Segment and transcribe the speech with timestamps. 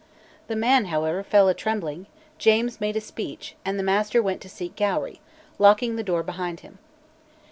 [0.47, 2.07] The man, however, fell a trembling,
[2.39, 5.21] James made a speech, and the Master went to seek Gowrie,
[5.59, 6.79] locking the door behind him.